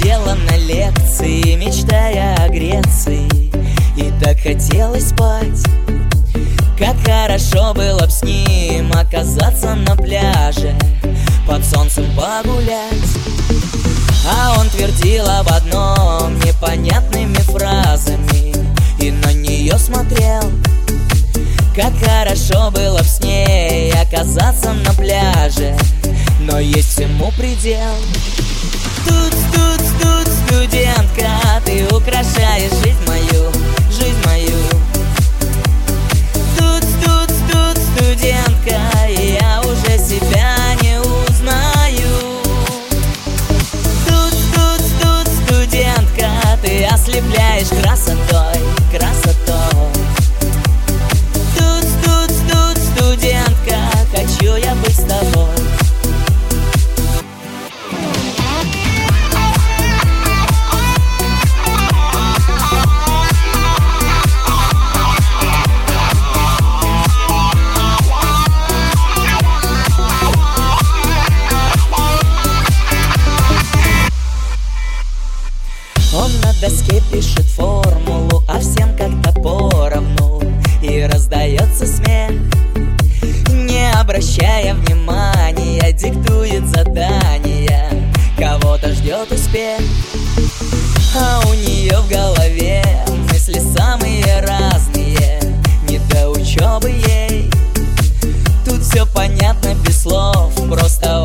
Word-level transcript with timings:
сидела 0.00 0.34
на 0.34 0.56
лекции, 0.56 1.56
мечтая 1.56 2.34
о 2.36 2.48
Греции. 2.48 3.28
И 3.96 4.10
так 4.22 4.38
хотелось 4.40 5.08
спать. 5.08 5.62
Как 6.78 6.96
хорошо 7.04 7.74
было 7.74 8.06
б 8.06 8.10
с 8.10 8.22
ним 8.22 8.90
оказаться 8.92 9.74
на 9.74 9.94
пляже 9.94 10.74
Под 11.46 11.62
солнцем 11.66 12.06
погулять. 12.16 12.94
А 14.26 14.58
он 14.58 14.70
твердил 14.70 15.28
об 15.28 15.48
одном 15.48 16.38
непонятными 16.38 17.36
фразами 17.36 18.54
И 18.98 19.10
на 19.10 19.32
нее 19.34 19.76
смотрел. 19.76 20.50
Как 21.76 21.92
хорошо 21.98 22.70
было 22.70 22.98
б 22.98 23.04
с 23.04 23.20
ней 23.20 23.92
оказаться 23.92 24.72
на 24.72 24.94
пляже 24.94 25.76
но 26.40 26.58
есть 26.58 26.98
ему 26.98 27.30
предел. 27.32 27.94
Тут, 29.06 29.34
тут, 29.52 29.82
тут, 30.00 30.28
студентка, 30.46 31.60
ты 31.64 31.86
украшаешь 31.94 32.72
жизнь 32.82 33.04
мою, 33.06 33.50
жизнь 33.90 34.18
мою. 34.24 34.58
Тут, 36.58 36.84
тут, 37.04 37.28
тут, 37.50 37.78
студентка, 37.78 38.80
я 39.08 39.60
уже 39.62 39.98
себя 39.98 40.54
не 40.82 41.00
узнаю. 41.00 42.42
Тут, 44.06 44.34
тут, 44.54 44.82
тут, 45.00 45.28
студентка, 45.44 46.58
ты 46.62 46.84
ослепляешь 46.84 47.68
красотой. 47.68 48.49
Доске 76.70 77.02
пишет 77.12 77.46
формулу, 77.46 78.42
а 78.46 78.60
всем 78.60 78.96
как-то 78.96 79.32
поровну. 79.40 80.40
И 80.82 81.02
раздается 81.02 81.86
смех 81.86 82.30
Не 83.50 83.92
обращая 83.92 84.74
внимания, 84.74 85.92
диктует 85.92 86.66
задания 86.68 87.90
Кого-то 88.38 88.94
ждет 88.94 89.30
успех 89.30 89.80
А 91.14 91.42
у 91.46 91.52
нее 91.52 91.98
в 91.98 92.08
голове 92.08 92.82
мысли 93.30 93.60
самые 93.76 94.40
разные. 94.40 95.40
Не 95.86 95.98
до 95.98 96.30
учебы 96.30 96.88
ей 96.88 97.50
Тут 98.64 98.82
все 98.82 99.04
понятно 99.04 99.74
без 99.86 100.02
слов 100.02 100.54
Просто 100.66 101.19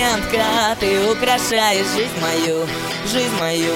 студентка, 0.00 0.76
ты 0.80 1.10
украшаешь 1.10 1.86
жизнь 1.94 2.20
мою, 2.22 2.66
жизнь 3.12 3.34
мою. 3.38 3.74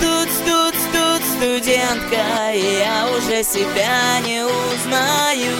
Тут, 0.00 0.28
тут, 0.46 0.74
тут, 0.92 1.22
студентка, 1.36 2.52
я 2.54 3.08
уже 3.16 3.42
себя 3.42 4.20
не 4.24 4.44
узнаю. 4.44 5.56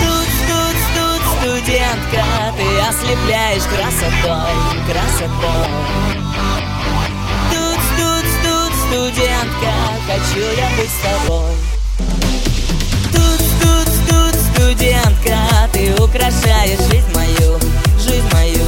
Тут, 0.00 0.28
тут, 0.48 0.76
тут, 0.96 1.22
студентка, 1.38 2.24
ты 2.56 2.78
ослепляешь 2.88 3.64
красотой, 3.64 4.82
красотой. 4.86 5.68
Тут, 7.52 7.80
тут, 7.98 8.24
тут, 8.42 8.72
студентка, 8.86 9.72
хочу 10.06 10.40
я 10.56 10.70
быть 10.78 10.90
с 10.90 11.00
тобой. 11.02 11.59
украшаешь 16.10 16.80
жизнь 16.90 17.06
мою, 17.14 17.58
жизнь 17.98 18.26
мою. 18.32 18.58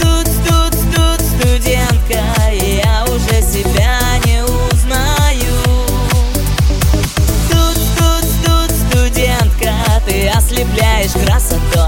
Тут, 0.00 0.26
тут, 0.48 0.72
тут 0.92 1.20
студентка, 1.20 2.20
я 2.50 3.04
уже 3.04 3.42
себя 3.42 4.00
не 4.24 4.42
узнаю. 4.42 5.86
Тут, 7.48 7.78
тут, 7.96 8.26
тут 8.44 8.70
студентка, 8.90 9.72
ты 10.04 10.28
ослепляешь 10.28 11.12
красотой. 11.12 11.85